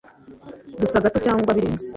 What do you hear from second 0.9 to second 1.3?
gato